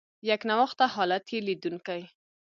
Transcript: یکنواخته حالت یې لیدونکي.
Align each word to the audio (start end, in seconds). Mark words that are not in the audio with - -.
یکنواخته 0.31 0.85
حالت 0.95 1.25
یې 1.33 1.39
لیدونکي. 1.47 2.01